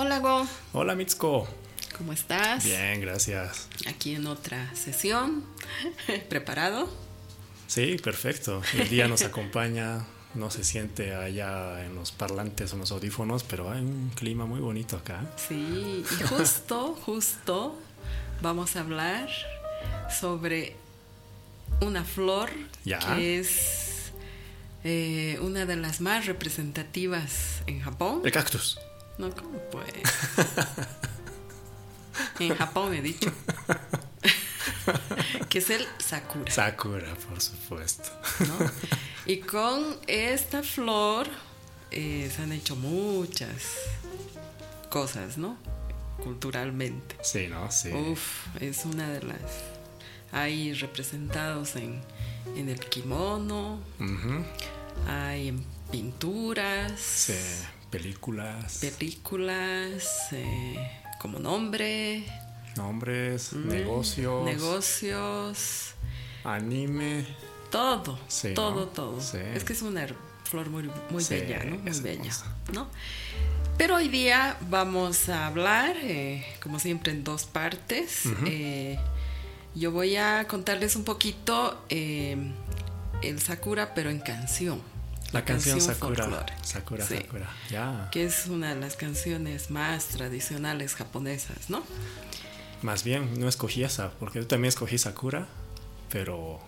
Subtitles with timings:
[0.00, 1.48] Hola Go, Hola Mitsuko.
[1.96, 2.64] ¿cómo estás?
[2.64, 3.66] Bien, gracias.
[3.88, 5.42] Aquí en otra sesión.
[6.28, 6.88] ¿Preparado?
[7.66, 8.62] Sí, perfecto.
[8.74, 10.06] El día nos acompaña,
[10.36, 14.46] no se siente allá en los parlantes o en los audífonos, pero hay un clima
[14.46, 15.20] muy bonito acá.
[15.36, 17.76] Sí, y justo, justo
[18.40, 19.28] vamos a hablar
[20.16, 20.76] sobre
[21.80, 22.50] una flor
[22.84, 23.00] Ya.
[23.00, 24.12] que es
[24.84, 28.22] eh, una de las más representativas en Japón.
[28.24, 28.78] El cactus.
[29.18, 29.92] No, ¿cómo pues?
[32.38, 33.32] en Japón he dicho.
[35.48, 36.50] que es el sakura.
[36.50, 38.10] Sakura, por supuesto.
[38.40, 38.70] ¿no?
[39.26, 41.28] Y con esta flor
[41.90, 43.64] eh, se han hecho muchas
[44.88, 45.56] cosas, ¿no?
[46.22, 47.16] Culturalmente.
[47.22, 47.70] Sí, ¿no?
[47.70, 47.92] Sí.
[47.92, 49.40] Uf, es una de las...
[50.30, 52.02] Hay representados en,
[52.54, 53.80] en el kimono,
[55.06, 57.32] hay en pinturas, Sí,
[57.90, 62.24] películas, películas, eh, como nombre,
[62.76, 65.94] nombres, mm, negocios, negocios,
[66.44, 67.26] anime.
[67.70, 68.86] todo, Sí, todo, ¿no?
[68.86, 69.20] todo.
[69.20, 69.38] Sí.
[69.54, 70.06] Es que es una
[70.44, 71.76] flor muy, muy Sí, bella, ¿no?
[71.78, 72.32] Muy bella.
[72.72, 72.88] ¿no?
[73.76, 78.22] Pero hoy día vamos a hablar, eh, como siempre, en dos partes.
[78.46, 78.98] Eh,
[79.74, 82.36] yo voy a contarles un poquito eh,
[83.22, 84.82] el Sakura, pero en canción.
[85.32, 86.46] La canción, Sakura.
[86.62, 87.16] Sakura, Sí.
[87.18, 87.50] Sakura.
[87.70, 88.08] Ya.
[88.10, 91.82] Que es una de las canciones más tradicionales japonesas, ¿no?
[92.82, 95.46] Más bien, no escogí esa, porque yo también escogí Sakura,
[96.10, 96.60] pero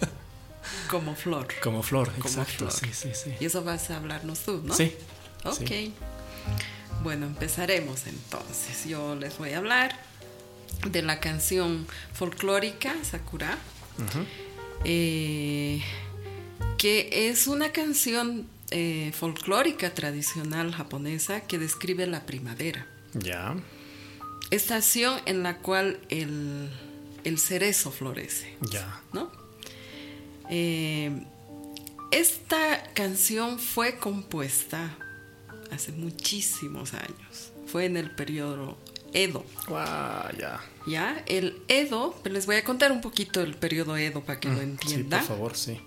[0.90, 1.48] Como flor.
[1.62, 2.08] como flor.
[2.12, 2.70] Como exacto.
[2.70, 2.72] flor.
[2.72, 3.34] Sí, sí, sí.
[3.40, 4.74] Y eso vas a hablarnos tú, ¿no?
[4.74, 4.94] Sí.
[5.44, 5.66] Ok.
[5.66, 5.94] sí.
[7.02, 8.84] Bueno, empezaremos entonces.
[8.86, 9.98] Yo les voy a hablar
[10.88, 13.56] de la canción folclórica Sakura,
[13.98, 14.24] Ujú.
[14.84, 15.82] eh,
[16.78, 23.54] que es una canción eh, folclórica tradicional japonesa que describe la primavera, Ya.
[24.50, 26.70] estación en la cual el,
[27.24, 28.56] el cerezo florece.
[28.70, 29.02] Ya.
[29.12, 29.30] ¿no?
[30.48, 31.22] Eh,
[32.12, 34.96] esta canción fue compuesta
[35.70, 37.52] hace muchísimos años.
[37.66, 38.76] Fue en el periodo
[39.12, 39.44] Edo.
[39.68, 40.60] Guau, ya.
[40.86, 41.22] ¿Ya?
[41.26, 44.56] El Edo, pues les voy a contar un poquito el periodo Edo para que lo
[44.56, 45.80] Mm, Sí, por favor, sí.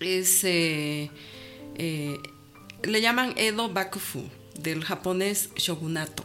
[0.00, 0.44] Es.
[0.44, 1.10] eh,
[1.76, 2.18] eh,
[2.82, 4.22] le llaman Edo Bakufu,
[4.60, 6.24] del japonés shogunato,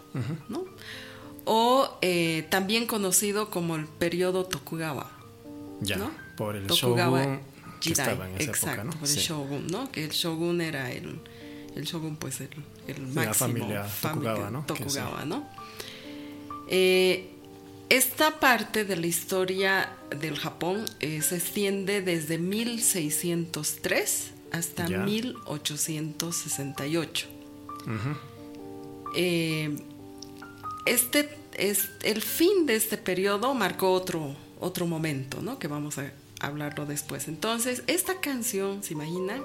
[0.50, 0.66] ¿no?
[1.46, 5.10] O eh, también conocido como el periodo Tokugawa.
[5.82, 5.96] Ya.
[5.98, 6.12] ¿no?
[6.38, 7.40] Por el Tokugawa shogun
[7.80, 8.92] que estaba en esa exacto, época, ¿no?
[9.00, 9.20] por el Sí.
[9.22, 9.92] shogun, ¿no?
[9.92, 11.20] Que el shogun era el,
[11.76, 12.50] el shogun, pues el,
[12.88, 13.24] el máximo.
[13.26, 14.66] La familia Tokugawa, ¿no?
[14.68, 15.50] Tokugawa, ¿no?
[16.68, 17.30] Eh,
[17.92, 25.00] esta parte de la historia del Japón eh, se extiende desde 1603 hasta Ya.
[25.00, 27.28] 1868.
[27.84, 28.16] Ujú.
[29.16, 29.76] Eh,
[30.86, 35.58] este es el fin de este periodo marcó otro otro momento, ¿no?
[35.60, 37.28] Que vamos a hablarlo después.
[37.28, 39.42] Entonces, esta canción, ¿se imaginan?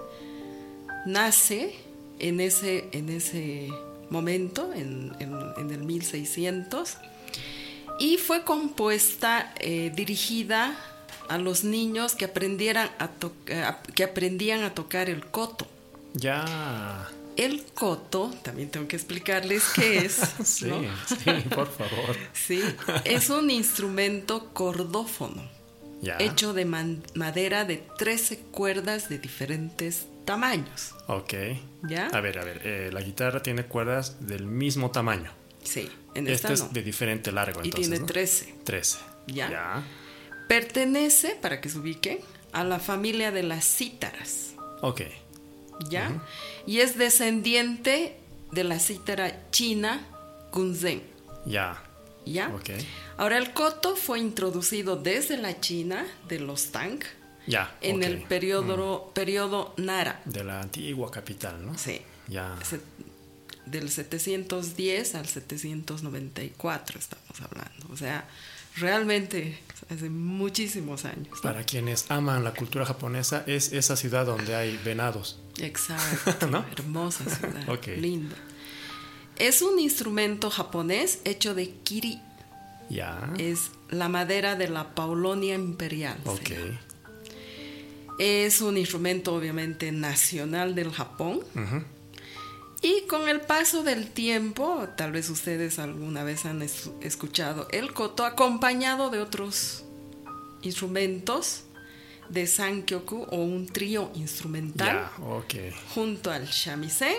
[1.06, 1.74] Nace
[2.18, 3.70] en ese en ese
[4.10, 6.96] momento, en, en- en el 1600,
[7.98, 10.76] y fue compuesta, eh, dirigida
[11.28, 13.10] a los niños que aprendieran a
[13.68, 15.66] a- que aprendían a tocar el koto.
[16.14, 17.08] Ya.
[17.36, 20.16] El koto, también tengo que explicarles qué es.
[20.44, 20.80] Sí, ¿no?
[21.06, 22.16] sí, por favor.
[22.32, 22.62] Sí,
[23.04, 25.42] es un instrumento cordófono
[26.00, 26.16] Ya.
[26.18, 30.94] hecho de madera de 13 cuerdas de diferentes tamaños.
[31.08, 31.34] Ok.
[31.88, 32.06] ¿Ya?
[32.08, 32.60] A ver, a ver.
[32.64, 35.30] eh, la guitarra tiene cuerdas del mismo tamaño.
[35.66, 36.68] Sí, en Este esta es no.
[36.70, 37.88] de diferente largo, y entonces.
[37.88, 38.06] tiene ¿no?
[38.06, 38.54] 13.
[38.64, 38.98] 13.
[39.26, 39.50] Ya.
[39.50, 39.84] Ya.
[40.48, 42.18] Pertenece, para que se ubiquen,
[42.52, 44.54] a la familia de las cítaras.
[44.80, 45.02] Ok.
[45.90, 46.22] ¿Ya?
[46.66, 48.16] Y es descendiente
[48.52, 50.06] de la cítara china
[50.52, 51.02] Gunzen.
[51.44, 51.82] Ya.
[52.24, 52.48] ¿Ya?
[52.54, 52.70] Ok.
[53.18, 57.00] Ahora, el koto fue introducido desde la China, de los Tang,
[57.46, 57.76] Ya.
[57.80, 60.22] en el periodo, periodo Nara.
[60.24, 61.76] De la antigua capital, ¿no?
[61.78, 62.00] Sí.
[62.28, 62.56] Ya.
[63.66, 67.88] Del 710 al 794 estamos hablando.
[67.92, 68.28] O sea,
[68.76, 69.58] realmente
[69.90, 71.40] hace muchísimos años.
[71.42, 75.40] Para quienes aman la cultura japonesa, es esa ciudad donde hay venados.
[75.58, 76.46] Exacto.
[76.50, 76.64] ¿No?
[76.72, 77.68] Hermosa ciudad.
[77.68, 77.88] Ok.
[77.98, 78.36] Linda.
[79.38, 82.20] Es un instrumento japonés hecho de kiri.
[82.88, 83.32] Ya.
[83.38, 86.18] Es la madera de la Paulonia imperial.
[86.24, 86.50] Ok.
[88.18, 91.40] Es un instrumento obviamente nacional del Japón.
[91.54, 91.84] Ujú.
[92.82, 97.92] Y con el paso del tiempo, tal vez ustedes alguna vez han es- escuchado el
[97.94, 99.84] koto acompañado de otros
[100.62, 101.62] instrumentos
[102.28, 105.54] de sankyoku o un trío instrumental Ya, ok.
[105.94, 107.14] junto al shamisen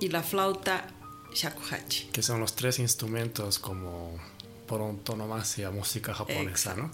[0.00, 0.86] y la flauta
[1.34, 2.08] shakuhachi.
[2.12, 4.18] Que son los tres instrumentos como
[4.66, 6.90] por antonomasia música japonesa, ¿no?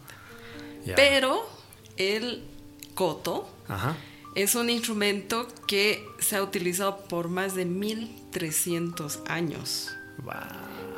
[0.95, 1.45] Pero
[1.97, 2.45] el
[2.95, 3.97] koto Ajá.
[4.35, 9.91] Es un instrumento que se ha utilizado por más de 1300 años
[10.23, 10.33] Wow.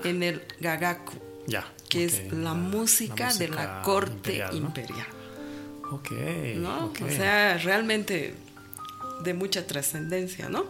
[0.05, 1.15] en el gagaku,
[1.47, 1.67] Ya.
[1.89, 5.07] que es la, música, de la corte imperial, imperial.
[5.83, 5.91] ¿no?
[5.97, 6.11] Ok.
[6.57, 6.87] ¿no?
[6.87, 6.99] ok.
[7.07, 8.35] O sea, realmente
[9.23, 10.65] de mucha trascendencia, ¿no?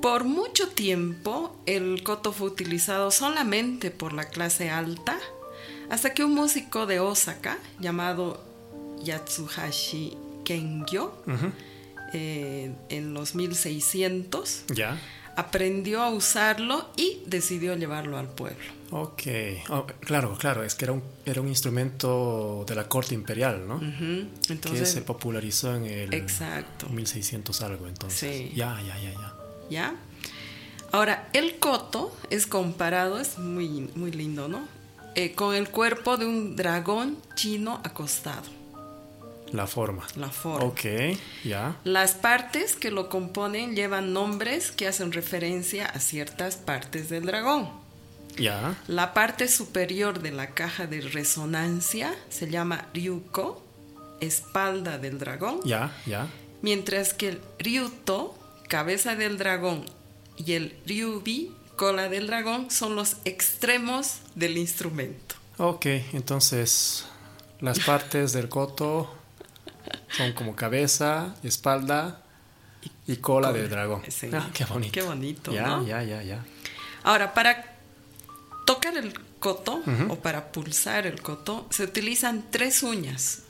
[0.00, 5.18] Por mucho tiempo el koto fue utilizado solamente por la clase alta,
[5.90, 8.42] hasta que un músico de Osaka llamado
[9.02, 11.14] Yatsuhashi Kengyo,
[12.12, 14.98] eh, en los 1600, Ya.
[15.36, 18.62] aprendió a usarlo y decidió llevarlo al pueblo.
[18.90, 19.22] Ok.
[19.70, 20.62] Oh, claro, claro.
[20.62, 23.76] Es que era un, era un instrumento de la corte imperial, ¿no?
[23.76, 24.28] Ujú.
[24.46, 26.88] que Entonces, se popularizó en el Exacto.
[26.88, 28.36] 1600 algo, entonces.
[28.36, 28.52] Sí.
[28.54, 29.34] Ya, ya, ya, ya.
[29.70, 29.94] ¿ya?
[30.92, 34.60] Ahora, el koto es comparado, es muy, muy lindo, ¿no?
[35.16, 38.42] Eh, con el cuerpo de un dragón chino acostado,
[39.54, 40.04] La forma.
[40.16, 40.66] la forma.
[40.66, 40.80] Ok,
[41.44, 41.76] ya.
[41.84, 47.70] Las partes que lo componen llevan nombres que hacen referencia a ciertas partes del dragón.
[48.36, 48.76] Ya.
[48.88, 53.62] La parte superior de la caja de resonancia se llama ryuko,
[54.20, 56.26] espalda del dragón, Ya, ya.
[56.62, 58.34] mientras que el ryuto,
[58.68, 59.84] cabeza del dragón,
[60.36, 65.36] y el ryubi, cola del dragón, son los extremos del instrumento.
[65.58, 67.04] Ok, entonces
[67.60, 69.14] las partes del coto
[70.16, 72.22] son como cabeza, espalda
[73.06, 74.02] y cola del dragón.
[74.08, 74.28] Sí.
[74.32, 74.92] Ah, qué bonito.
[74.92, 75.86] Qué bonito, Ya, ¿no?
[75.86, 76.44] ya, ya, ya.
[77.02, 77.76] Ahora, para
[78.66, 83.42] tocar el coto o para pulsar el coto, se utilizan tres uñas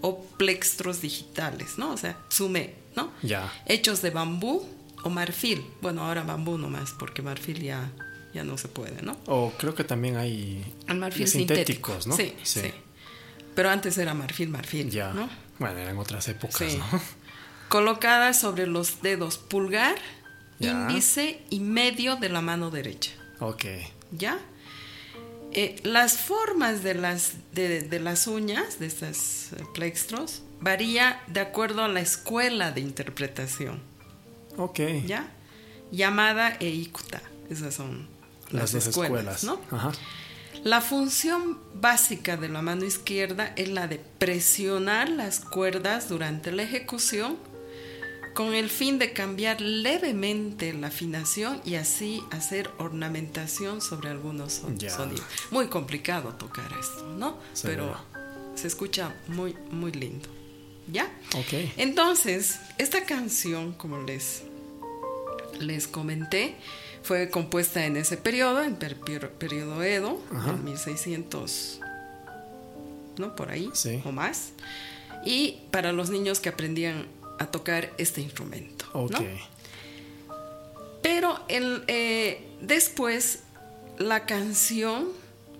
[0.00, 1.92] o plextros digitales, ¿no?
[1.92, 3.12] O sea, sume, ¿no?
[3.22, 3.52] Ya.
[3.66, 4.64] Hechos de bambú
[5.04, 5.64] o marfil.
[5.80, 7.90] Bueno, ahora bambú nomás, porque marfil ya,
[8.34, 9.16] ya no se puede, ¿no?
[9.26, 12.08] O creo que también hay El marfil sintéticos, sintético.
[12.08, 12.16] ¿no?
[12.16, 12.72] Sí, sí,
[13.54, 15.12] Pero antes era marfil, marfil, Ya.
[15.12, 15.28] ¿no?
[15.62, 16.76] Bueno, eran otras épocas, Sí.
[16.78, 17.00] ¿no?
[17.68, 19.94] Colocada sobre los dedos pulgar,
[20.58, 20.72] Ya.
[20.72, 23.12] índice y medio de la mano derecha.
[23.40, 23.64] Ok.
[24.10, 24.38] ¿Ya?
[25.52, 31.40] Eh, las formas de las, de, de las uñas, de estos eh, plextros, varía de
[31.40, 33.80] acuerdo a la escuela de interpretación,
[34.56, 34.80] Ok.
[35.06, 35.28] ¿ya?
[35.90, 37.20] Yamada e Ikuta.
[37.50, 38.08] Esas son
[38.50, 39.44] las, Las dos escuelas, escuelas.
[39.70, 39.76] ¿no?
[39.76, 39.92] Ajá.
[40.64, 46.62] La función básica de la mano izquierda es la de presionar las cuerdas durante la
[46.62, 47.36] ejecución
[48.34, 54.78] con el fin de cambiar levemente la afinación y así hacer ornamentación sobre algunos son-
[54.80, 55.26] sonidos.
[55.50, 57.38] Muy complicado tocar esto, ¿no?
[57.62, 57.94] Pero
[58.54, 60.28] se escucha muy, muy lindo.
[60.90, 61.04] ¿Ya?
[61.36, 61.70] Ok.
[61.76, 64.42] Entonces, esta canción, como les,
[65.60, 66.56] les comenté,
[67.02, 70.50] fue compuesta en ese periodo, en per- periodo Edo, Ajá.
[70.50, 71.80] en 1600,
[73.18, 73.34] ¿no?
[73.36, 74.00] Por ahí, Sí.
[74.04, 74.52] o más.
[75.24, 77.06] Y para los niños que aprendían
[77.38, 78.86] a tocar este instrumento.
[78.94, 79.00] ¿no?
[79.04, 79.14] Ok.
[81.02, 83.40] Pero el, eh, después
[83.98, 85.08] la canción,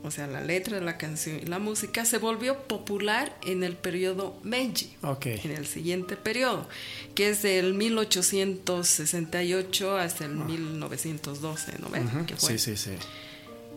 [0.04, 3.76] o sea, la letra de la canción y la música se volvió popular en el
[3.76, 4.94] periodo Meiji,
[5.24, 6.68] en el siguiente periodo,
[7.14, 12.02] que es del 1868 hasta el 1912, ¿no ves?
[12.12, 12.24] Ah.
[12.26, 12.90] Que, fue, Sí, sí, sí.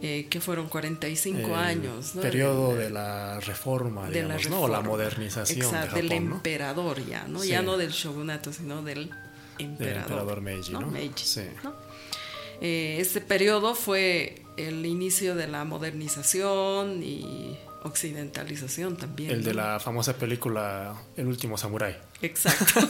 [0.02, 2.16] eh, que fueron 45 El años.
[2.16, 2.22] ¿no?
[2.22, 4.62] Periodo de la reforma, de la digamos, ¿no?
[4.64, 7.42] O la modernización Exacto, de del emperador ya, ¿no?
[7.42, 7.50] Sí.
[7.50, 9.12] Ya no del shogunato, sino del
[9.60, 10.02] emperador.
[10.02, 10.92] emperador Meiji, ¿no?
[11.16, 11.42] Sí.
[11.64, 11.74] ¿no?
[12.62, 19.32] Eh, este periodo fue el inicio de la modernización y occidentalización también.
[19.32, 21.96] El de la famosa película El último samurái.
[22.22, 22.82] Exacto.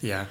[0.00, 0.28] Ya.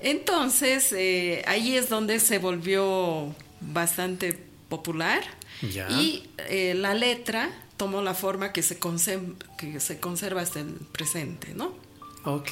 [0.00, 5.22] Entonces, eh, ahí es donde se volvió bastante popular
[5.90, 10.74] y eh, la letra tomó la forma que se, conserva, que se conserva hasta el
[10.92, 11.74] presente, ¿no?
[12.24, 12.50] Ok.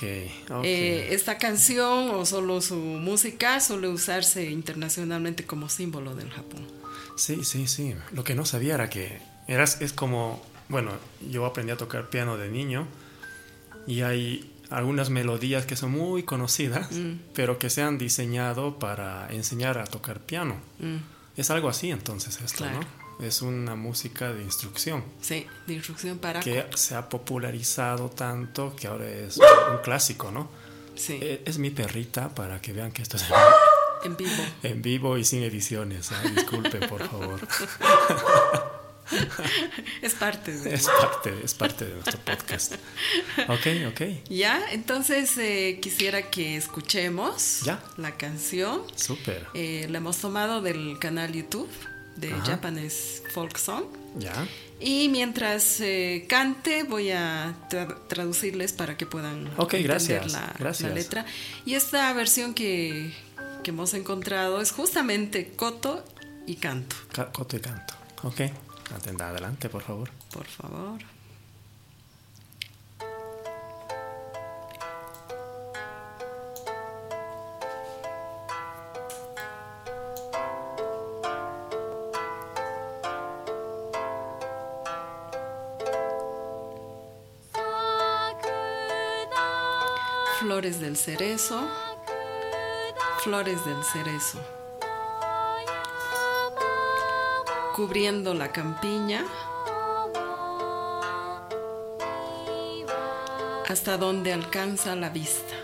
[0.51, 0.65] ok.
[0.65, 6.67] Eh, esta canción o solo su música suele usarse internacionalmente como símbolo del Japón.
[7.17, 7.95] Sí, sí, sí.
[8.13, 10.93] Lo que no sabía era que eras, es como, bueno,
[11.31, 12.87] yo aprendí a tocar piano de niño
[13.87, 17.15] y hay algunas melodías que son muy conocidas, Mm.
[17.35, 20.57] pero que se han diseñado para enseñar a tocar piano.
[20.79, 20.97] Mm,
[21.37, 22.81] Es algo así entonces esto, Claro.
[22.81, 23.08] ¿no?
[23.21, 26.41] Es una música de instrucción sí, de instrucción para...
[26.41, 30.49] que se ha popularizado tanto que ahora es un clásico, ¿no?
[30.95, 33.25] Sí, Eh, Es mi perrita para que vean que esto es
[34.05, 34.31] en vivo.
[34.63, 36.13] en vivo y sin ediciones.
[36.13, 36.23] ¿ah?
[36.35, 37.41] Disculpen, por favor.
[40.03, 40.75] es parte de...
[40.75, 42.75] Es parte, es parte de nuestro podcast.
[43.49, 44.29] Ok, ok.
[44.29, 47.83] Ya, entonces eh, quisiera que escuchemos Ya.
[47.97, 48.83] la canción.
[48.95, 49.47] Súper.
[49.55, 51.69] Eh, la hemos tomado del canal YouTube
[52.21, 52.45] de Ajá.
[52.45, 53.85] Japanese Folk Song.
[54.19, 54.47] Ya.
[54.81, 60.55] Y mientras eh, cante, voy a tra- traducirles para que puedan Ok, entender gracias, la,
[60.59, 60.89] gracias.
[60.89, 61.27] la letra.
[61.65, 63.13] Y esta versión que,
[63.65, 66.05] que hemos encontrado es justamente coto
[66.47, 67.95] y canto, Ca- Coto y canto.
[68.23, 68.41] Ok.
[68.95, 70.11] Atenda adelante, por favor.
[70.33, 70.99] por favor.
[90.49, 91.61] Flores del cerezo,
[93.19, 94.39] flores del cerezo,
[97.77, 99.27] cubriendo la campiña
[103.69, 105.55] hasta donde alcanza la vista.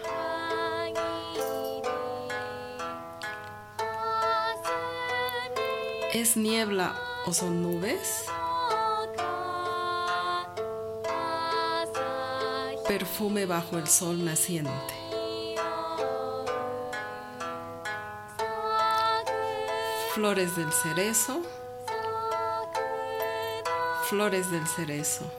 [6.12, 8.26] ¿Es niebla o son nubes?
[13.04, 14.72] Perfume bajo el sol naciente.
[20.14, 21.42] Flores del cerezo.
[24.08, 25.30] Flores del cerezo.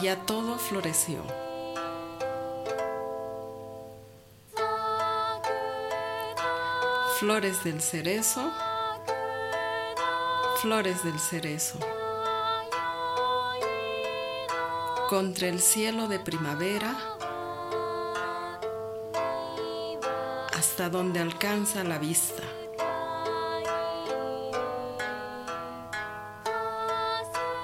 [0.00, 1.22] Ya todo floreció.
[7.18, 8.50] Flores del cerezo.
[10.62, 11.99] Flores del cerezo.
[15.10, 16.96] Contra el cielo de primavera.
[20.56, 22.44] Hasta donde alcanza la vista.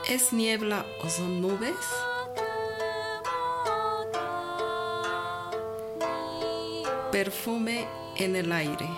[0.08, 1.76] ¿Es niebla o son nubes?
[7.12, 7.86] Perfume
[8.16, 8.88] en el aire.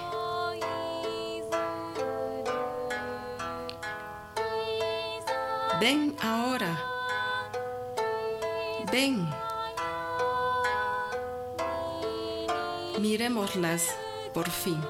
[5.78, 6.77] Ven ahora.
[8.92, 9.28] Ven.
[13.00, 13.85] Miremoslas
[14.35, 14.80] por fin.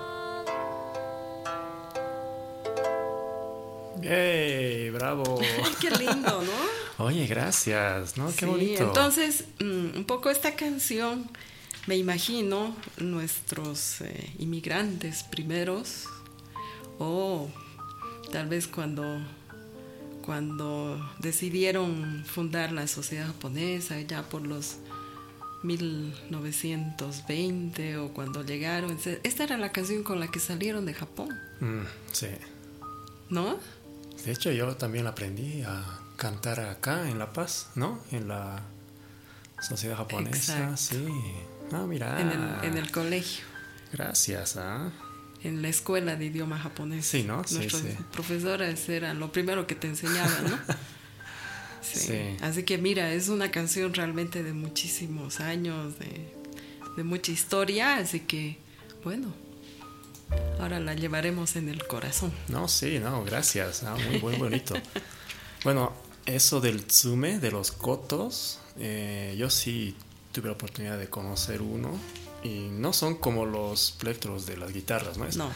[4.00, 4.90] ¡Yay!
[4.90, 5.40] ¡Bravo!
[5.80, 7.04] Qué lindo, ¿no?
[7.04, 8.26] Oye, gracias, ¿no?
[8.28, 8.82] Qué Sí, bonito.
[8.84, 11.28] Entonces, mm, un poco esta canción,
[11.86, 16.04] me imagino nuestros eh, inmigrantes primeros,
[16.98, 17.48] o
[18.32, 19.20] tal vez cuando,
[20.28, 24.76] cuando decidieron fundar la sociedad japonesa, ya por los
[25.62, 31.30] 1920 o cuando llegaron, esta era la canción con la que salieron de Japón,
[31.60, 31.80] Mm,
[32.12, 32.26] sí.
[33.30, 33.56] ¿no?
[34.26, 35.82] De hecho, yo también aprendí a
[36.18, 37.98] cantar acá en La Paz, ¿no?
[38.12, 38.60] En la
[39.62, 40.76] sociedad japonesa, Exacto.
[40.76, 41.06] sí.
[41.72, 42.20] Ah, mira.
[42.20, 43.46] En, el, en el colegio.
[43.94, 44.90] Gracias, ¿ah?
[45.44, 47.06] En la escuela de idioma japonés.
[47.06, 47.44] Sí, ¿no?
[47.44, 47.96] Sí, sí.
[48.12, 50.58] profesores eran lo primero que te enseñaban, ¿no?
[51.80, 52.00] Sí.
[52.00, 52.36] Sí.
[52.42, 56.34] Así que mira, es una canción realmente de muchísimos años, de,
[56.96, 58.58] de mucha historia, así que
[59.04, 59.32] bueno,
[60.60, 62.32] ahora la llevaremos en el corazón.
[62.48, 63.84] No, sí, no, gracias.
[63.84, 64.74] Ah, muy, muy bonito.
[65.64, 65.92] bueno,
[66.26, 69.96] eso del tsume, de los kotos, eh, yo sí
[70.32, 71.98] tuve la oportunidad de conocer uno.
[72.48, 75.26] Y no son como los plectros de las guitarras, ¿no?
[75.26, 75.50] Es, No,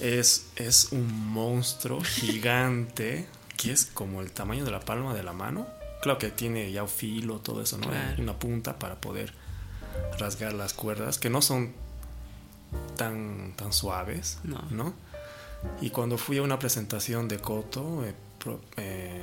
[0.00, 5.32] es, es un monstruo gigante que es como el tamaño de la palma de la
[5.32, 5.66] mano.
[6.02, 7.88] Claro que tiene ya un filo, todo eso, ¿no?
[7.88, 8.22] Claro.
[8.22, 9.32] Una punta para poder
[10.18, 11.72] rasgar las cuerdas, que no son
[12.96, 14.38] tan, tan suaves,
[14.70, 14.94] No.
[15.80, 19.22] Y cuando fui a una presentación de Koto, eh, pro- eh,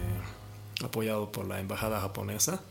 [0.83, 2.62] apoyado por la embajada japonesa,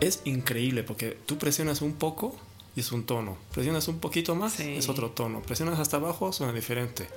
[0.00, 2.38] es increíble porque tú presionas un poco
[2.76, 4.74] y es un tono, presionas un poquito más Sí.
[4.76, 7.08] es otro tono, presionas hasta abajo suena diferente,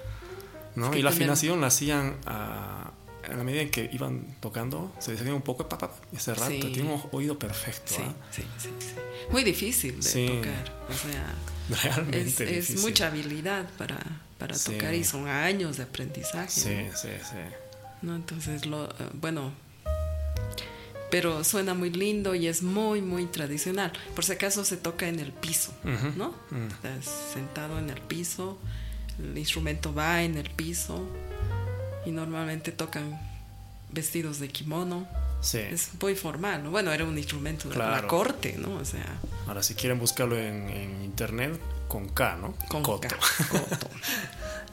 [0.75, 0.85] ¿no?
[0.87, 2.91] Es que y la afinación la hacían a,
[3.27, 6.49] a la medida en que iban tocando, se decidían un poco pa, pa, y cerrar,
[6.51, 6.59] Sí.
[6.61, 8.13] pero tiene un oído perfecto, sí, ¿ah?
[8.31, 8.93] sí, sí, sí.
[9.31, 10.27] Muy difícil de Sí.
[10.27, 11.35] tocar, o sea,
[11.83, 13.99] realmente es, mucha habilidad para,
[14.37, 14.71] para Sí.
[14.73, 16.49] tocar y son años de aprendizaje.
[16.49, 16.95] Sí, ¿no?
[16.97, 17.35] sí, sí.
[18.03, 18.15] ¿no?
[18.15, 19.51] Entonces, lo, eh, bueno,
[21.11, 23.91] pero suena muy lindo y es muy, muy tradicional.
[24.15, 26.31] Por si acaso se toca en el piso, Ujú, ¿no?
[26.51, 26.67] mm.
[26.67, 28.57] Estás sentado en el piso,
[29.19, 31.07] el instrumento va en el piso
[32.05, 33.19] y normalmente tocan
[33.91, 35.07] vestidos de kimono.
[35.41, 35.59] Sí.
[35.59, 36.71] Es muy formal, ¿no?
[36.71, 38.75] Bueno, era un instrumento de la corte, ¿no?
[38.77, 39.05] O sea,
[39.47, 42.53] Ahora, si quieren buscarlo en, en internet, con K, ¿no?
[42.67, 43.07] con Koto.
[43.07, 43.15] K,
[43.49, 43.89] koto.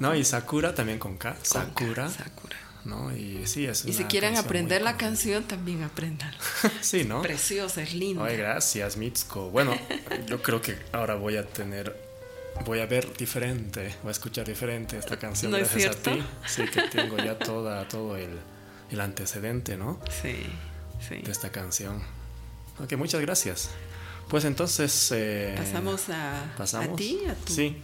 [0.00, 1.34] no, y Sakura también con K.
[1.34, 2.08] Con Sakura.
[2.10, 2.56] Sakura.
[2.84, 3.14] ¿No?
[3.16, 6.32] Y sí, es Y si quieren aprender la canción, también aprendan.
[6.80, 7.22] Sí, ¿no?
[7.22, 8.24] Preciosa, es linda.
[8.24, 9.50] Ay, gracias, Mitsuko.
[9.50, 9.76] Bueno,
[10.26, 11.96] yo creo que ahora voy a tener,
[12.64, 16.24] voy a ver diferente, voy a escuchar diferente esta canción ¿No es gracias a ti.
[16.46, 18.38] Sí, que tengo ya toda, todo el,
[18.90, 20.00] el antecedente, ¿no?
[20.22, 20.36] Sí,
[21.08, 21.16] sí.
[21.22, 22.02] De esta canción.
[22.78, 23.70] Ok, muchas gracias.
[24.28, 25.10] Pues entonces...
[25.14, 26.94] eh, Pasamos a, ¿pasamos?
[26.94, 27.52] a ti, a tu...
[27.52, 27.76] Sí.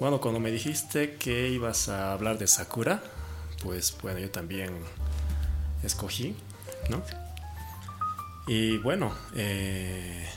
[0.00, 3.02] Bueno, cuando me dijiste que ibas a hablar de Sakura,
[3.64, 4.70] pues bueno, yo también
[5.82, 6.36] escogí,
[6.90, 7.02] ¿no?
[8.46, 10.28] Y bueno, eh,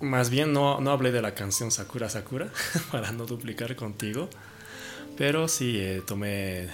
[0.00, 2.50] más bien no, no hablé de la canción Sakura Sakura
[2.90, 4.30] para no duplicar contigo,
[5.18, 6.68] pero sí eh, tomé,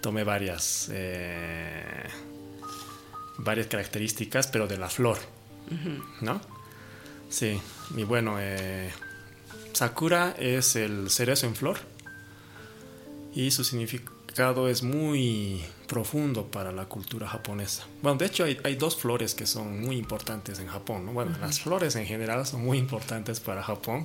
[0.00, 2.08] tomé varias, eh,
[3.38, 5.18] varias características, pero de la flor,
[6.20, 6.40] ¿no?
[7.30, 7.62] Sí,
[7.96, 8.36] y bueno,
[9.72, 11.78] Sakura es el cerezo en flor
[13.34, 13.64] y su
[14.32, 17.84] significado es muy profundo para la cultura japonesa.
[18.00, 21.04] Bueno, de hecho hay, hay dos flores que son muy importantes en Japón.
[21.04, 21.12] ¿no?
[21.12, 24.04] Bueno, las flores en general son muy importantes para Japón.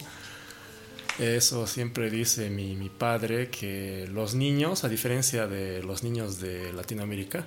[1.17, 6.73] Eso siempre dice mi, mi padre, que los niños, a diferencia de los niños de
[6.73, 7.45] Latinoamérica,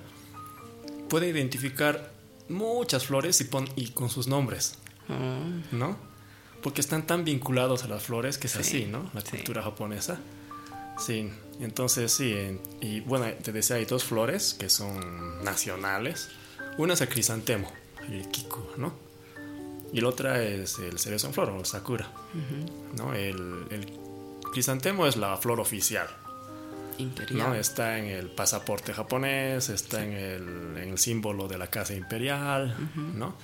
[1.07, 2.11] puede identificar
[2.49, 4.73] muchas flores y, pon- y con sus nombres.
[5.07, 5.97] Oh, ¿no?
[6.63, 9.09] Porque están tan vinculados a las flores que es Sí, así, ¿no?
[9.13, 9.29] La sí.
[9.37, 10.19] cultura japonesa.
[11.01, 11.29] Sí,
[11.59, 16.29] entonces sí, y bueno, te decía, hay dos flores que son nacionales.
[16.77, 17.71] Una es el crisantemo,
[18.09, 18.93] el kiku, ¿no?
[19.91, 22.09] Y la otra es el cerezo en flor o el sakura,
[22.95, 23.13] ¿no?
[23.13, 23.91] El, el
[24.51, 26.07] crisantemo es la flor oficial,
[26.97, 27.49] imperial.
[27.49, 27.55] ¿no?
[27.55, 32.75] Está en el pasaporte japonés, está en, el, en el símbolo de la casa imperial,
[33.15, 33.35] ¿no?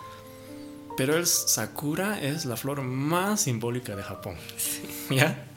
[0.96, 4.36] Pero el sakura es la flor más simbólica de Japón.
[5.10, 5.48] ¿Ya?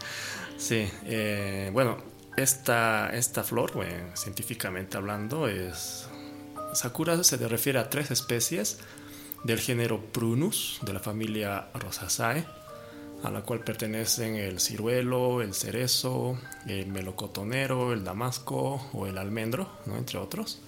[0.61, 0.87] Sí.
[1.07, 1.97] eh, bueno,
[2.37, 3.73] esta, esta flor,
[4.15, 6.07] científicamente hablando, es...
[6.75, 8.79] Sakura se refiere a tres especies
[9.43, 12.45] del género Prunus, de la familia Rosaceae,
[13.25, 19.69] a la cual pertenecen el ciruelo, el cerezo, el melocotonero, el damasco o el almendro,
[19.87, 20.61] entre otros.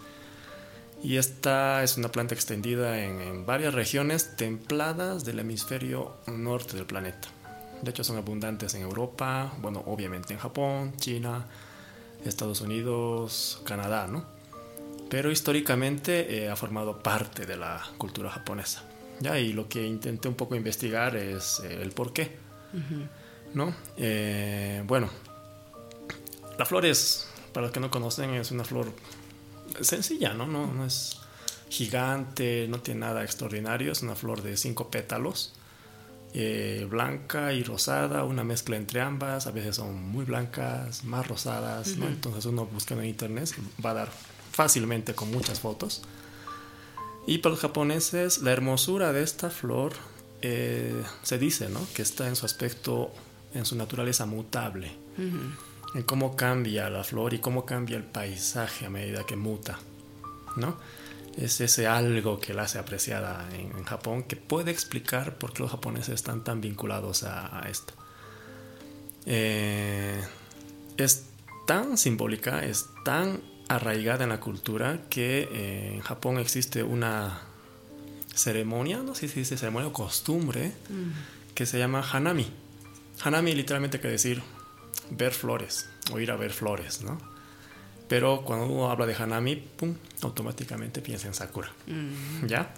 [1.03, 6.87] Y esta es una planta extendida en, en varias regiones templadas del hemisferio norte del
[6.87, 7.29] planeta.
[7.83, 11.47] De hecho, son abundantes en Europa, bueno, obviamente en Japón, China,
[12.25, 14.25] Estados Unidos, Canadá, ¿no?
[15.11, 18.85] Pero históricamente eh, ha formado parte de la cultura japonesa.
[19.21, 19.39] ¿ya?
[19.39, 22.37] Y lo que intenté un poco investigar es eh, el por qué.
[23.53, 23.75] ¿no?
[23.97, 25.11] Eh, bueno,
[26.59, 28.93] la flor es, para los que no conocen, es una flor
[29.81, 30.47] sencilla, ¿no?
[30.47, 31.19] No, no es
[31.69, 35.55] gigante, no tiene nada extraordinario, es una flor de cinco pétalos,
[36.35, 41.97] eh, blanca y rosada, una mezcla entre ambas, a veces son muy blancas, más rosadas,
[41.97, 42.07] ¿no?
[42.07, 44.13] Entonces uno buscando en internet va a dar
[44.53, 46.03] fácilmente con muchas fotos.
[47.27, 49.93] Y para los japoneses, la hermosura de esta flor
[50.41, 51.81] eh, se dice, ¿no?
[51.95, 53.13] Que está en su aspecto,
[53.55, 54.91] en su naturaleza mutable
[55.95, 59.79] en cómo cambia la flor y cómo cambia el paisaje a medida que muta,
[60.57, 60.77] ¿no?
[61.37, 65.63] Es ese algo que la hace apreciada en, en Japón que puede explicar por qué
[65.63, 67.95] los japoneses están tan vinculados a, a esto.
[69.27, 70.21] Eh,
[70.97, 71.27] es
[71.67, 77.41] tan simbólica, es tan arraigada en la cultura que eh, en Japón existe una
[78.35, 80.73] ceremonia, no sé si dice ceremonia o costumbre,
[81.55, 82.47] que se llama Hanami.
[83.23, 84.43] Hanami literalmente quiere decir
[85.11, 87.19] ver flores o ir a ver flores, ¿no?
[88.13, 91.71] Pero cuando uno habla de Hanami, pum, automáticamente piensa en Sakura,
[92.47, 92.75] ¿ya?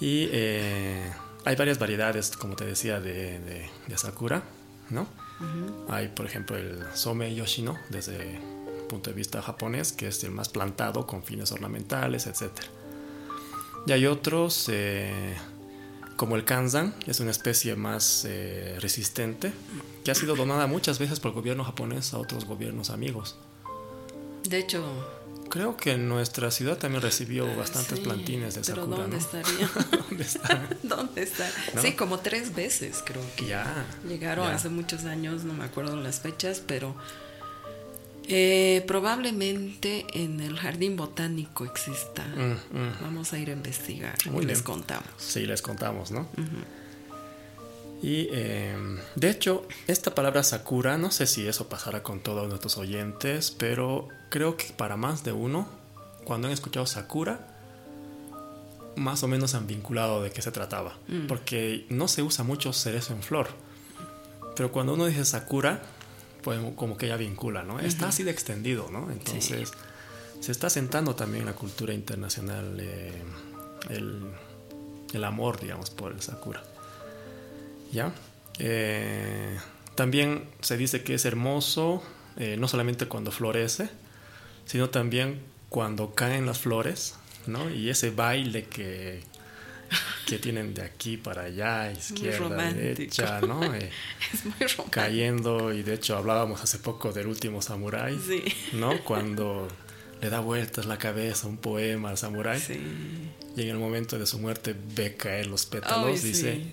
[0.00, 1.10] Y eh,
[1.44, 4.44] hay varias variedades, como te decía, de, de- de Sakura,
[4.90, 5.08] ¿no?
[5.88, 8.40] Hay, por ejemplo, el Some Yoshino, desde el
[8.88, 12.52] punto de vista japonés, que es el más plantado con fines ornamentales, etc.
[13.88, 15.34] Y hay otros, eh,
[16.14, 19.52] como el Kanzan, es una especie más eh, resistente,
[20.04, 23.36] que ha sido donada muchas veces por el gobierno japonés a otros gobiernos amigos.
[24.48, 24.82] De hecho,
[25.50, 29.22] Creo que nuestra ciudad también recibió bastantes sí, plantines de pero Sakura, ¿dónde ¿no?
[29.22, 29.70] estaría?
[30.08, 30.68] ¿Dónde está?
[30.82, 31.50] ¿Dónde está?
[31.74, 31.82] ¿No?
[31.82, 33.84] Sí, como tres veces creo que Ya.
[34.08, 34.54] llegaron ya.
[34.54, 36.96] hace muchos años, no me acuerdo las fechas, pero
[38.26, 42.24] eh, probablemente en el jardín botánico exista.
[42.24, 42.92] Mm, mm.
[43.02, 45.06] Vamos a ir a investigar Muy y les contamos.
[45.18, 46.26] Sí, les contamos, ¿no?
[48.04, 48.76] Y eh,
[49.14, 54.08] de hecho, esta palabra Sakura, no sé si eso pasará con todos nuestros oyentes, pero
[54.28, 55.66] creo que para más de uno,
[56.24, 57.48] cuando han escuchado Sakura,
[58.96, 60.98] más o menos han vinculado de qué se trataba.
[61.28, 63.48] Porque no se usa mucho cerezo en flor.
[64.54, 65.80] Pero cuando uno dice Sakura,
[66.76, 67.80] como que ya vincula, ¿no?
[67.80, 69.10] Está así de extendido, ¿no?
[69.10, 69.72] Entonces,
[70.40, 73.22] se está sentando también en la cultura internacional eh,
[73.88, 76.62] el, amor, digamos, por el sakura.
[77.94, 78.12] ¿Ya?
[78.58, 79.56] Eh,
[79.94, 82.02] también se dice que es hermoso,
[82.36, 83.88] eh, no solamente cuando florece,
[84.66, 87.14] sino también cuando caen las flores,
[87.46, 87.70] ¿no?
[87.70, 89.20] Y ese baile que,
[90.26, 93.62] que tienen de aquí para allá, izquierda, derecha, ¿no?
[93.74, 93.90] Eh,
[94.32, 94.90] es muy romántico.
[94.90, 98.18] Cayendo, y de hecho hablábamos hace poco del último samurái,
[98.72, 99.04] ¿no?
[99.04, 99.68] Cuando
[100.20, 102.62] le da vueltas la cabeza un poema al samurái.
[103.56, 106.66] Y en el momento de su muerte ve caer los pétalos, dice,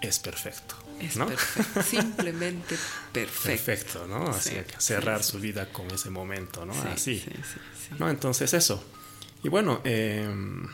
[0.00, 0.76] es perfecto.
[1.00, 2.76] Es perfecto, simplemente
[3.12, 3.42] perfecto.
[3.42, 4.28] Perfecto, ¿no?
[4.28, 6.74] Así cerrar su vida con ese momento, ¿no?
[6.94, 7.24] Así.
[7.98, 8.08] ¿no?
[8.08, 8.82] Entonces eso.
[9.42, 10.68] Y bueno, em,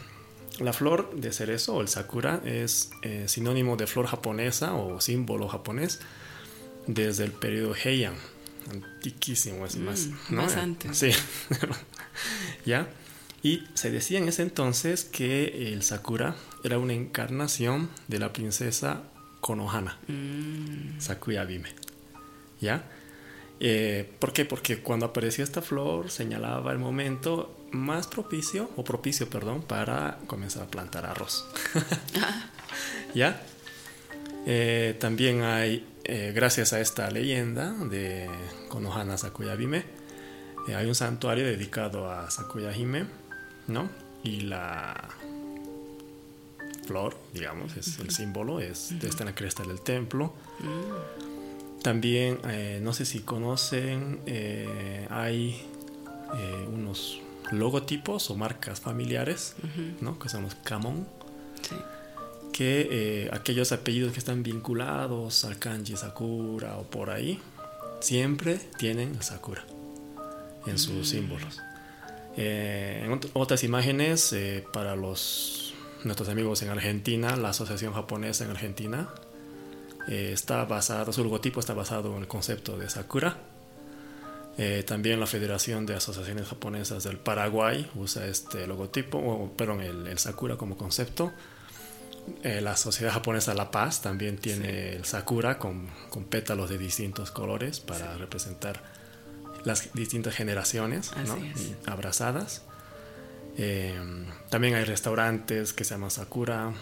[0.59, 5.49] la flor de cerezo o el sakura es eh, sinónimo de flor japonesa o símbolo
[5.49, 6.01] japonés
[6.87, 8.15] desde el periodo Heian.
[8.71, 10.09] Antiquísimo, es más.
[10.29, 10.99] Mm, más antes.
[10.99, 11.11] Sí.
[12.67, 12.89] ¿Ya?
[13.43, 19.03] Y se decía en ese entonces que el sakura era una encarnación de la princesa
[19.41, 21.01] Konohana, mm.
[21.01, 21.71] Sakuya Bime.
[22.61, 22.85] ¿Ya?
[23.61, 24.45] Eh, ¿Por qué?
[24.45, 30.65] Porque cuando aparecía esta flor señalaba el momento más propicio, o propicio, perdón, para comenzar
[30.65, 31.47] a plantar arroz.
[33.15, 33.43] ¿Ya?
[34.47, 38.29] Eh, también hay, eh, gracias a esta leyenda de
[38.69, 39.55] Konohana Sakuya
[40.69, 43.07] Bime, hay un santuario dedicado a Sakuya Hime,
[43.69, 43.89] ¿no?
[44.23, 45.09] Y la
[46.87, 50.35] flor, digamos, es el símbolo, es, está en la cresta del templo.
[50.61, 51.83] Mm.
[51.83, 55.63] También, eh, no sé si conocen, eh, hay
[56.37, 59.55] eh, unos logotipos o marcas familiares,
[60.01, 60.19] ¿no?
[60.19, 61.07] Que son los Kamon.
[62.53, 67.41] Que aquellos apellidos que están vinculados al kanji Sakura o por ahí,
[68.01, 69.65] siempre tienen Sakura
[70.69, 71.05] en sus mm.
[71.05, 71.61] símbolos.
[72.37, 74.35] en otras imágenes,
[74.73, 75.69] para los
[76.05, 79.09] nuestros amigos en Argentina, la Asociación Japonesa en Argentina,
[80.09, 83.37] eh, está basado, su logotipo está basado en el concepto de Sakura.
[84.57, 90.19] Eh, también la Federación de Asociaciones Japonesas del Paraguay usa este logotipo, o, perdón, el,
[90.19, 91.33] Sakura como concepto.
[92.43, 97.31] Eh, la Sociedad Japonesa La Paz también tiene el Sakura con, con, pétalos de distintos
[97.31, 98.83] colores para representar
[99.69, 101.13] las distintas generaciones
[101.87, 102.63] abrazadas.
[103.57, 106.73] Em, también hay restaurantes que se llaman Sakura.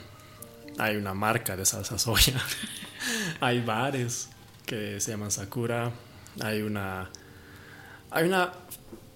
[0.79, 2.41] Hay una marca de salsa soya.
[3.41, 4.29] hay bares
[4.65, 5.93] que se llaman Sakura.
[6.41, 7.11] Hay una.
[8.11, 8.53] Hay una.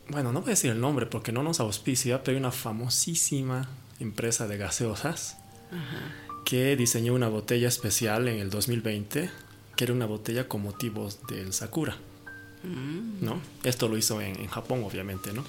[0.08, 3.68] Bueno, no voy a decir el nombre porque no nos auspicia, pero hay una famosísima
[4.00, 5.36] empresa de gaseosas
[6.44, 9.30] que diseñó una botella especial en el 2020
[9.76, 11.96] que era una botella con motivos del Sakura.
[12.62, 13.24] Mm.
[13.24, 13.40] ¿No?
[13.64, 15.44] Esto lo hizo en, Japón, obviamente, ¿no?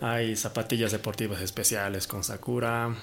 [0.00, 2.94] Hay zapatillas deportivas especiales con Sakura.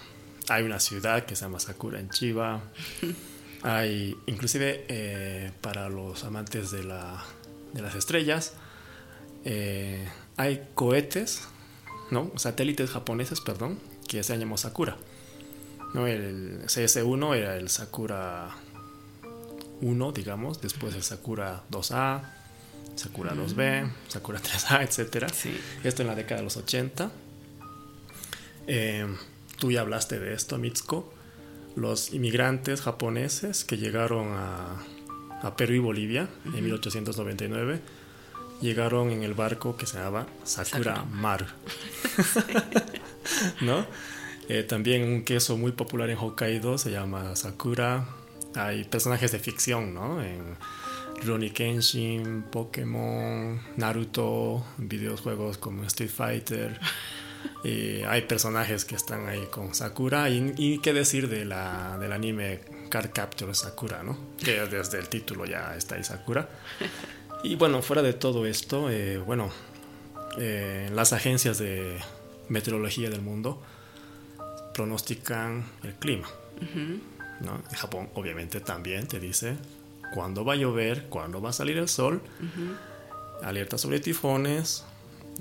[0.50, 2.62] Hay una ciudad que se llama Sakura en Chiba.
[3.64, 7.24] Hay, inclusive eh, para los amantes de, la,
[7.74, 8.54] de las estrellas,
[9.46, 11.48] eh, hay cohetes,
[12.12, 12.32] ¿no?
[12.36, 14.96] Satélites japoneses, perdón, que se llaman Sakura.
[15.94, 16.06] ¿no?
[16.08, 18.50] El CS1 era el Sakura
[19.82, 22.22] 1, digamos, después el Sakura 2A,
[22.98, 25.28] Sakura 2B, Sakura 3A, etc.
[25.84, 27.12] Esto en la década de los 80.
[28.68, 29.08] Eh,
[29.60, 31.14] tú ya hablaste de esto, Mitsuko.
[31.76, 34.84] Los inmigrantes japoneses que llegaron a,
[35.56, 37.80] Perú y Bolivia en 1899
[38.60, 41.46] llegaron en el barco que se llamaba Sakura, Maru.
[43.62, 43.86] ¿No?
[44.50, 48.08] Eh, también un queso muy popular en Hokkaido se llama Sakura.
[48.56, 50.24] Hay personajes de ficción, ¿no?
[50.24, 50.58] En,
[51.26, 56.80] Ronnie Kenshin, Pokémon, Naruto, videojuegos como Street Fighter.
[58.08, 60.30] hay personajes que están ahí con Sakura.
[60.30, 64.18] Y, qué decir de la, del anime Card Capture Sakura, ¿no?
[64.38, 66.50] Que desde el título ya está ahí Sakura.
[67.44, 69.52] Y bueno, fuera de todo esto, eh, bueno,
[70.40, 71.98] eh, las agencias de
[72.50, 73.62] meteorología del mundo
[74.74, 76.28] pronostican el clima.
[77.42, 77.62] ¿no?
[77.70, 79.58] En Japón, obviamente, también te dice
[80.14, 82.22] cuándo va a llover, cuándo va a salir el sol,
[83.42, 84.84] alerta sobre tifones,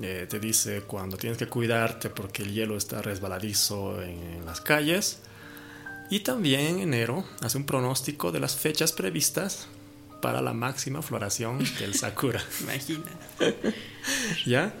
[0.01, 5.19] eh, te dice cuándo tienes que cuidarte porque el hielo está resbaladizo en, las calles.
[6.09, 9.67] Y también en enero hace un pronóstico de las fechas previstas
[10.21, 12.41] para la máxima floración del sakura.
[12.61, 13.05] Imagina.
[14.45, 14.73] ¿Ya?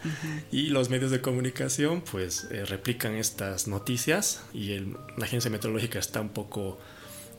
[0.51, 4.77] Y los medios de comunicación pues eh, replican estas noticias y
[5.17, 6.79] la agencia meteorológica está un poco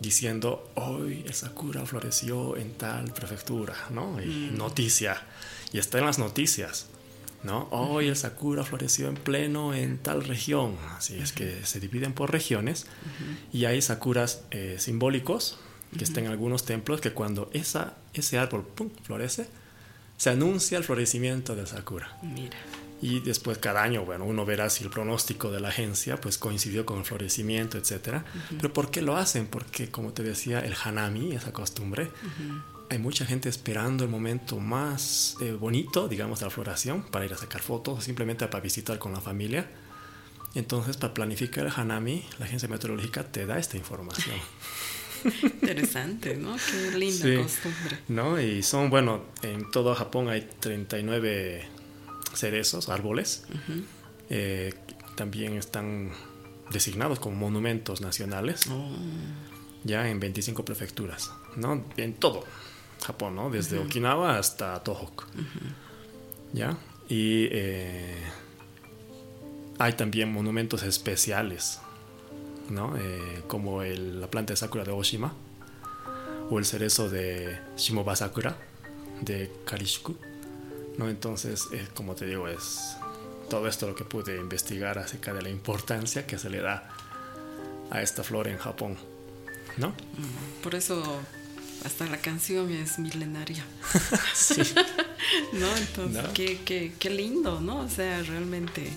[0.01, 4.21] diciendo, hoy el sakura floreció en tal prefectura, ¿no?
[4.23, 5.23] Y noticia.
[5.73, 6.87] Y está en las noticias,
[7.43, 7.69] ¿no?
[7.71, 10.77] Hoy el sakura floreció en pleno en tal región.
[10.97, 12.87] Así es que se dividen por regiones
[13.53, 15.59] y hay sakuras eh, simbólicos
[15.97, 19.49] que están en algunos templos que cuando esa, ese árbol pum, florece,
[20.17, 22.19] se anuncia el florecimiento del sakura.
[22.23, 22.59] Mira.
[23.01, 26.85] Y después cada año, bueno, uno verá si el pronóstico de la agencia pues coincidió
[26.85, 28.23] con el florecimiento, etc.
[28.57, 29.47] Pero ¿por qué lo hacen?
[29.47, 32.11] Porque, como te decía, el hanami, esa costumbre,
[32.91, 37.33] hay mucha gente esperando el momento más eh, bonito, digamos, de la floración, para ir
[37.33, 39.71] a sacar fotos, simplemente para visitar con la familia.
[40.55, 44.37] Entonces, para planificar el hanami, la agencia meteorológica te da esta información.
[45.43, 46.57] Interesante, ¿no?
[46.57, 47.99] Qué linda costumbre.
[48.09, 48.41] ¿No?
[48.41, 51.78] Y son, bueno, en todo Japón hay 39
[52.39, 53.45] cerezos, árboles.
[54.31, 54.75] Eh,
[55.17, 56.11] también están
[56.71, 58.67] designados como monumentos nacionales.
[58.71, 58.91] Oh.
[59.85, 61.85] Ya en 25 prefecturas, ¿no?
[61.97, 62.45] En todo
[63.05, 63.51] Japón, ¿no?
[63.51, 65.25] Desde Okinawa hasta Tohoku.
[66.53, 66.77] ¿Ya?
[67.09, 68.23] Y eh,
[69.79, 71.81] hay también monumentos especiales,
[72.71, 72.97] ¿no?
[72.97, 75.33] Eh, como el, la planta de Sakura de Oshima
[76.51, 78.57] o el cerezo de Shimobasakura
[79.21, 80.17] de Karishiku,
[80.99, 81.09] ¿no?
[81.09, 82.97] Entonces, eh, como te digo, es
[83.49, 86.91] todo esto lo que pude investigar acerca de la importancia que se le da
[87.91, 88.99] a esta flor en Japón,
[89.79, 89.89] ¿no?
[89.89, 91.21] Mm, por eso
[91.85, 93.65] hasta la canción es milenaria.
[94.35, 94.61] sí.
[95.53, 95.77] ¿No?
[95.77, 97.81] Entonces, Qué, qué, lindo, ¿no?
[97.81, 98.91] O sea, realmente,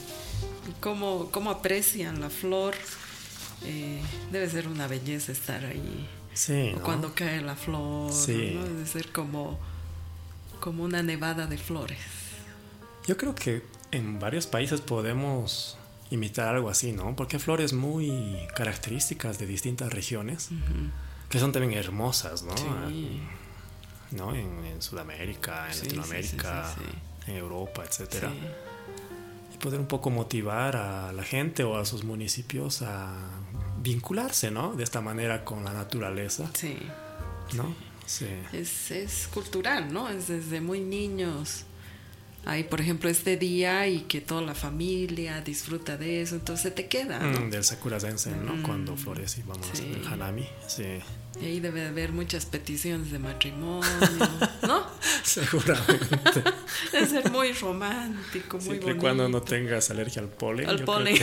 [0.79, 2.75] cómo, cómo aprecian la flor.
[3.63, 6.09] Eh, debe ser una belleza estar ahí.
[6.33, 6.73] Sí.
[6.81, 8.53] cuando cae la flor, sí.
[8.55, 8.63] ¿no?
[8.63, 9.59] Debe ser como,
[10.61, 11.99] como una nevada de flores.
[13.05, 15.77] Yo creo que en varios países podemos
[16.09, 17.15] imitar algo así, ¿no?
[17.17, 20.49] Porque hay flores muy características de distintas regiones
[21.29, 22.53] que son también hermosas, ¿no?
[24.11, 24.35] ¿No?
[24.35, 26.75] En, Sudamérica, en Latinoamérica,
[27.27, 28.31] en Europa, etcétera.
[29.53, 33.15] Y poder un poco motivar a la gente o a sus municipios a
[33.81, 34.73] vincularse, ¿no?
[34.73, 36.49] De esta manera con la naturaleza.
[36.53, 36.77] Sí.
[37.53, 37.90] ¿No?
[38.11, 38.27] Sí.
[38.51, 40.09] Es, es cultural, ¿no?
[40.09, 41.65] Es desde muy niños
[42.43, 46.87] hay, por ejemplo, este día y que toda la familia disfruta de eso, entonces te
[46.87, 47.19] queda.
[47.19, 47.41] ¿no?
[47.41, 48.53] Mm, del Sakura Zensen, ¿no?
[48.55, 50.47] Mm, Cuando florece y vamos a hacer el Hanami.
[50.67, 50.99] Sí.
[51.39, 53.87] Y ahí debe haber muchas peticiones de matrimonio,
[54.63, 54.87] ¿no?
[55.23, 56.43] Seguramente.
[56.91, 59.01] debe ser muy romántico, muy Siempre bonito.
[59.01, 60.67] cuando no tengas alergia al polen.
[60.67, 61.19] Al polen.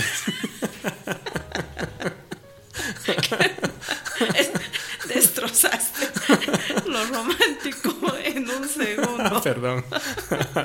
[5.09, 6.07] destrozaste
[6.87, 9.41] lo romántico en un segundo.
[9.45, 9.85] Perdón.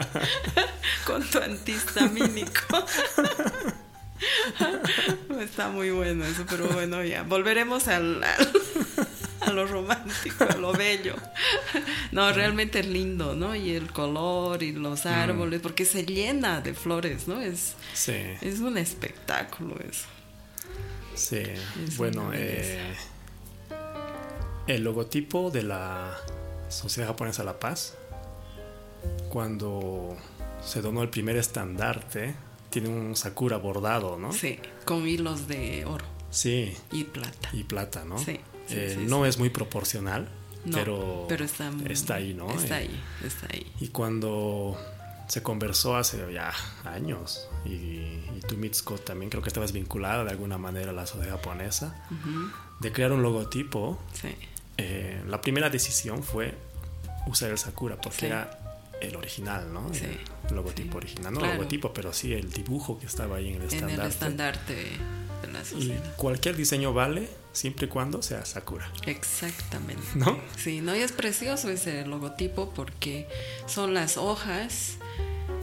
[1.05, 2.85] Con tu antihistamínico.
[5.41, 7.23] Está muy bueno eso, pero bueno, ya.
[7.23, 11.15] Volveremos al, a lo romántico, a lo bello.
[12.11, 13.53] No, realmente es lindo, ¿no?
[13.55, 17.41] Y el color y los árboles, porque se llena de flores, ¿no?
[17.41, 17.75] Es,
[18.07, 20.05] es un espectáculo eso.
[21.15, 21.43] Sí,
[21.97, 22.95] bueno, eh,
[24.67, 26.17] el logotipo de la
[26.69, 27.95] Sociedad Japonesa La Paz,
[29.29, 30.15] cuando
[30.63, 32.35] se donó el primer estandarte,
[32.69, 34.31] tiene un sakura bordado, ¿no?
[34.31, 36.05] Sí, con hilos de oro.
[36.29, 36.75] Sí.
[36.91, 37.49] Y plata.
[37.53, 38.17] Y plata, ¿no?
[38.17, 38.39] Sí.
[38.69, 40.29] Eh, no es muy proporcional,
[40.71, 42.49] pero, pero está, está, ahí, ¿no?
[42.51, 43.69] Está ahí, está ahí.
[43.81, 44.77] Y cuando
[45.27, 46.53] se conversó hace ya
[46.85, 51.07] años y, y tú Mitsuko también creo que estabas vinculada de alguna manera a la
[51.07, 51.95] sociedad japonesa
[52.79, 54.35] de crear un logotipo sí.
[54.77, 56.55] Eh, la primera decisión fue
[57.27, 58.59] usar el Sakura porque era
[59.03, 59.89] el original, ¿no?
[59.91, 61.33] El logotipo original.
[61.33, 63.93] No el logotipo, pero sí el dibujo que estaba ahí en el estandarte.
[63.93, 64.75] En el estandarte
[65.41, 66.03] de la sociedad.
[66.03, 68.91] Y cualquier diseño vale siempre y cuando sea Sakura.
[69.05, 70.03] Exactamente.
[70.15, 70.39] ¿No?
[70.57, 73.27] Sí, no, y es precioso ese logotipo porque
[73.67, 74.97] son las hojas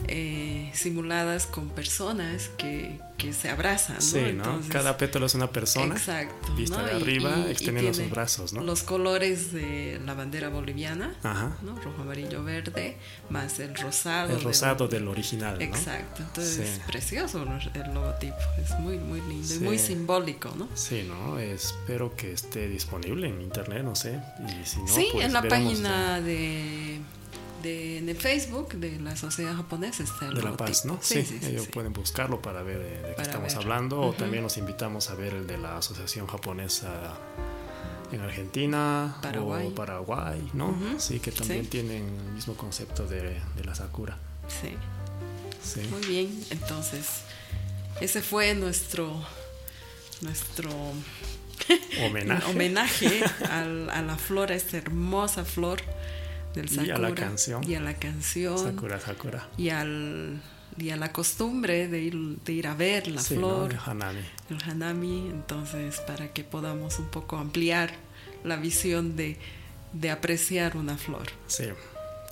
[0.09, 3.97] eh, simuladas con personas que, que se abrazan.
[3.97, 4.01] ¿no?
[4.01, 4.61] Sí, ¿no?
[4.69, 5.95] Cada pétalo es una persona.
[5.95, 6.55] Exacto.
[6.55, 8.63] Vista de arriba, extendiendo sus brazos, ¿no?
[8.63, 11.57] Los colores de la bandera boliviana, Ajá.
[11.63, 11.77] ¿no?
[11.77, 12.97] Rojo, amarillo, verde,
[13.29, 14.37] más el rosado.
[14.37, 15.65] El rosado del, original, ¿no?
[15.65, 16.23] Exacto.
[16.23, 18.37] Entonces es precioso el logotipo.
[18.63, 20.69] Es muy, muy lindo y muy simbólico, ¿no?
[20.75, 21.39] Sí, ¿no?
[21.39, 24.19] Espero que esté disponible en internet, no sé.
[24.47, 27.01] Y si no, sí, pues en la página de
[27.63, 30.99] de, en el Facebook de la Sociedad Japonesa está el De La Paz, ¿no?
[31.03, 34.01] Sí, ellos pueden buscarlo para ver de, qué estamos hablando.
[34.01, 37.15] O también nos invitamos a ver el de la Asociación Japonesa
[38.13, 39.69] en Argentina Paraguay.
[39.69, 40.77] o Paraguay, ¿no?
[40.99, 44.19] Sí, que también tienen el mismo concepto de, de la Sakura.
[44.49, 44.75] Sí.
[45.63, 45.87] sí.
[45.91, 47.07] Muy bien, entonces,
[48.01, 49.15] ese fue nuestro,
[50.23, 50.71] nuestro
[52.05, 55.81] homenaje, homenaje al- a la flor, a esta hermosa flor
[56.55, 57.63] del Y a la canción.
[57.69, 58.59] Y a la canción.
[58.59, 59.49] Sakura Sakura.
[59.57, 60.41] Y, al,
[60.77, 63.41] y a la costumbre de ir, de ir a ver la Sí, ¿no?
[63.69, 64.21] flor, El Hanami.
[64.51, 65.29] el hanami.
[65.31, 67.93] Entonces, para que podamos un poco ampliar
[68.45, 69.39] la visión de,
[69.93, 71.29] de apreciar una flor.
[71.47, 71.65] Sí,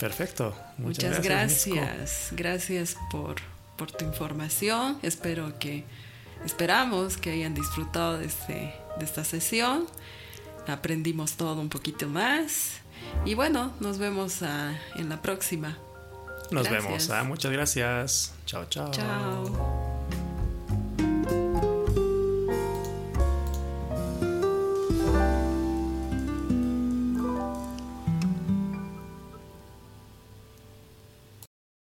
[0.00, 0.56] perfecto.
[0.78, 1.74] Muchas, Muchas gracias.
[1.76, 2.28] gracias.
[2.32, 3.36] Gracias por,
[3.76, 4.98] por tu información.
[5.02, 5.84] Espero que,
[6.44, 9.86] esperamos que hayan disfrutado de, este, de esta sesión.
[10.66, 12.80] Aprendimos todo un poquito más.
[13.24, 15.78] Y bueno, nos vemos ah, en la próxima.
[16.50, 16.84] Nos Gracias.
[16.84, 17.10] vemos.
[17.10, 18.32] ah, Muchas gracias.
[18.46, 18.90] Chao, chao.
[18.90, 19.87] Chao.